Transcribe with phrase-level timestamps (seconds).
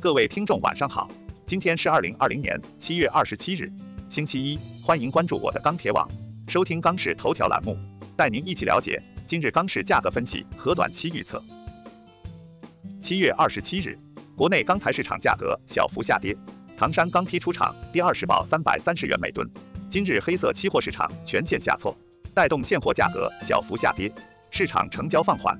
[0.00, 1.10] 各位听众晚上好，
[1.44, 3.68] 今天是二零二零年七月二十七日，
[4.08, 6.08] 星期一，欢迎关注我的钢铁网，
[6.46, 7.76] 收听钢市头条栏目，
[8.16, 11.42] 带您一起了解今日钢市价格分析和短期预测。
[13.00, 13.98] 七月二十七日，
[14.36, 16.36] 国内钢材市场价格小幅下跌，
[16.76, 19.44] 唐山钢坯出厂第二十报三百三十元每吨。
[19.90, 21.92] 今日黑色期货市场全线下挫，
[22.32, 24.12] 带动现货价格小幅下跌，
[24.52, 25.58] 市场成交放缓。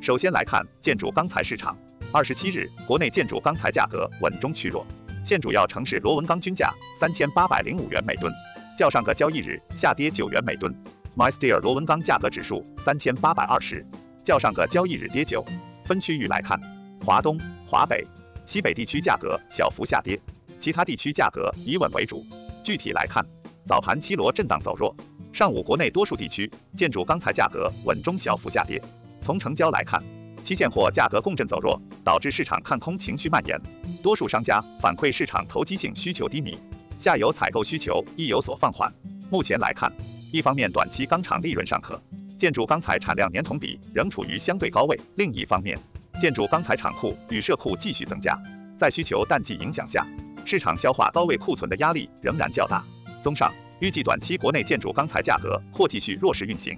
[0.00, 1.78] 首先来看建筑钢材市场。
[2.14, 4.86] 二十七日，国内建筑钢材价格稳中趋弱，
[5.24, 8.30] 现主要城市螺纹钢均价三千八百零五元每吨，
[8.76, 10.70] 较上个交易日下跌九元每吨。
[11.16, 13.86] MySteel 螺纹钢价格指数三千八百二十，
[14.22, 15.42] 较上个交易日跌九。
[15.86, 16.60] 分区域来看，
[17.02, 18.06] 华东、华北、
[18.44, 20.20] 西北地区价格小幅下跌，
[20.58, 22.26] 其他地区价格以稳为主。
[22.62, 23.24] 具体来看，
[23.64, 24.94] 早盘七螺震荡走弱，
[25.32, 28.82] 上午国内多数地区建筑钢材价格稳中小幅下跌。
[29.22, 30.02] 从成交来看，
[30.42, 33.60] 期现货价格共振走弱，导致市场看空情绪蔓延。
[34.02, 36.58] 多数商家反馈市场投机性需求低迷，
[36.98, 38.92] 下游采购需求亦有所放缓。
[39.30, 39.92] 目前来看，
[40.32, 42.00] 一方面短期钢厂利润尚可，
[42.36, 45.78] 建筑钢材产量年同比仍处于相对高位；另一方面，
[46.20, 48.38] 建筑钢材厂库与社库继续增加，
[48.76, 50.06] 在需求淡季影响下，
[50.44, 52.84] 市场消化高位库存的压力仍然较大。
[53.22, 56.76] 综上，预计短期国内建筑钢材价格或继续弱势运行。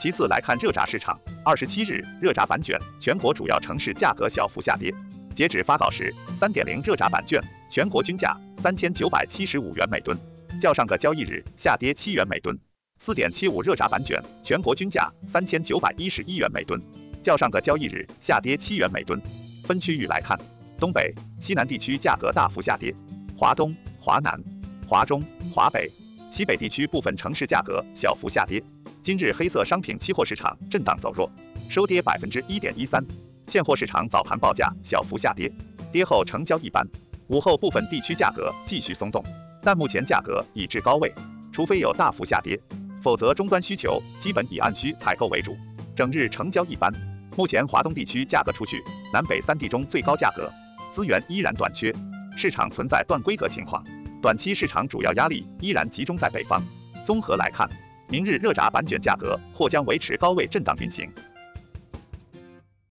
[0.00, 4.94] 其次来看热轧市场，二十七日热轧板卷全国主要城市价格小幅下跌。
[5.34, 10.18] 截止发稿时，三点零热轧板卷全国均价三千九百七十五元每吨，
[10.60, 12.58] 较上个交易日下跌七元每吨。
[12.98, 16.78] 四点七五热轧板卷全国均价三千九百一十一元每吨，
[17.22, 19.18] 较上个交易日下跌七元每吨。
[19.64, 20.38] 分区域来看，
[20.78, 22.94] 东北、西南地区价格大幅下跌，
[23.34, 24.38] 华东、华南、
[24.86, 25.90] 华中、华北、
[26.30, 28.62] 西北地区部分城市价格小幅下跌。
[29.02, 31.30] 今日黑色商品期货市场震荡走弱，
[31.70, 33.02] 收跌百分之一点一三。
[33.46, 35.50] 现货市场早盘报价小幅下跌，
[35.90, 36.86] 跌后成交一般。
[37.28, 39.24] 午后部分地区价格继续松动，
[39.62, 41.10] 但目前价格已至高位，
[41.50, 42.60] 除非有大幅下跌，
[43.00, 45.56] 否则终端需求基本以按需采购为主。
[45.96, 46.92] 整日成交一般。
[47.34, 48.84] 目前华东地区价格出去，
[49.14, 50.52] 南北三地中最高价格，
[50.90, 51.90] 资源依然短缺，
[52.36, 53.82] 市场存在断规格情况。
[54.20, 56.62] 短期市场主要压力依然集中在北方。
[57.02, 57.66] 综合来看。
[58.10, 61.08] 明日热轧板卷价格或将维持高位震荡运行。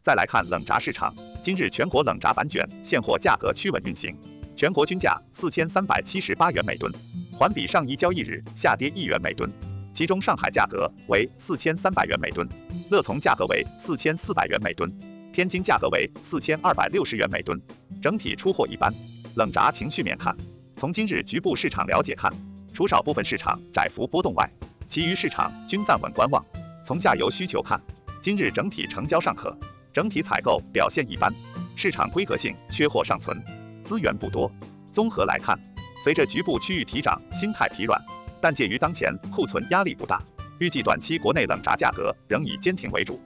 [0.02, 4.16] 再来看冷轧市场，今日全国冷轧板卷现货价格趋稳运行，
[4.56, 6.90] 全国均价四千三百七十八元每吨，
[7.38, 9.52] 环比上一交易日下跌一元每吨。
[9.94, 12.48] 其中上海价格为四千三百元每吨，
[12.90, 14.90] 乐从价格为四千四百元每吨，
[15.34, 17.62] 天津价格为四千二百六十元每吨。
[18.02, 18.94] 整体出货一般。
[19.36, 20.34] 冷轧情绪面看，
[20.78, 22.32] 从今日局部市场了解看，
[22.74, 24.50] 除少部分市场窄幅波动外。
[24.92, 26.46] 其余市场均暂稳观望。
[26.84, 27.82] 从下游需求看，
[28.22, 29.58] 今日整体成交尚可，
[29.94, 31.34] 整体采购表现一般，
[31.78, 33.42] 市场规格性缺货尚存，
[33.86, 34.52] 资源不多。
[34.92, 35.58] 综合来看，
[36.04, 37.98] 随着局部区域提涨，心态疲软，
[38.42, 40.22] 但鉴于当前库存压力不大，
[40.60, 43.18] 预计短期国内冷轧价格仍以坚挺为主。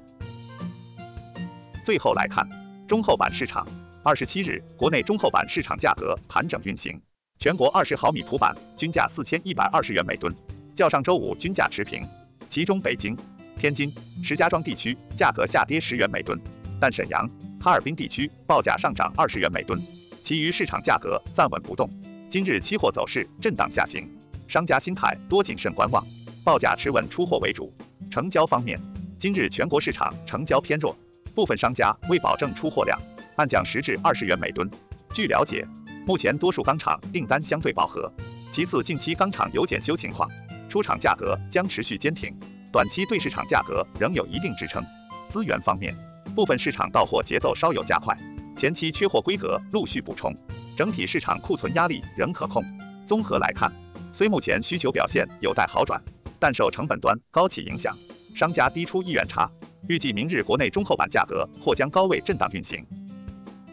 [1.83, 2.47] 最后来看
[2.87, 3.67] 中厚板市场，
[4.03, 7.01] 二十七日国内中厚板市场价格盘整运行，
[7.39, 10.31] 全国二十毫米普板均价四千一百二十元每吨。
[10.75, 12.05] 较上周五均价持平，
[12.49, 13.17] 其中北京、
[13.57, 13.91] 天津、
[14.21, 16.37] 石家庄地区价格下跌十元每吨，
[16.81, 17.27] 但沈阳、
[17.61, 19.81] 哈尔滨地区报价上涨二十元每吨，
[20.21, 21.89] 其余市场价格暂稳不动。
[22.29, 24.05] 今日期货走势震荡下行，
[24.47, 26.05] 商家心态多谨慎观望，
[26.43, 27.73] 报价持稳出货为主。
[28.11, 28.77] 成交方面，
[29.17, 30.93] 今日全国市场成交偏弱，
[31.33, 32.99] 部分商家为保证出货量，
[33.37, 34.69] 暗降十至二十元每吨。
[35.13, 35.65] 据了解，
[36.05, 38.11] 目前多数钢厂订单相对饱和，
[38.51, 40.29] 其次近期钢厂有检修情况。
[40.69, 42.33] 出厂价格将持续坚挺，
[42.71, 44.83] 短期对市场价格仍有一定支撑。
[45.27, 45.95] 资源方面，
[46.35, 48.17] 部分市场到货节奏稍有加快，
[48.55, 50.35] 前期缺货规格陆续补充，
[50.75, 52.63] 整体市场库存压力仍可控。
[53.05, 53.71] 综合来看，
[54.11, 56.01] 虽目前需求表现有待好转，
[56.39, 57.95] 但受成本端高企影响，
[58.33, 59.49] 商家低出意愿差。
[59.87, 62.83] 预计明日国内中厚板价格或将高位震荡运行。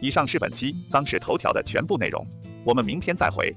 [0.01, 2.27] 以上是本期钢市头条的全部内容，
[2.65, 3.55] 我们明天再会。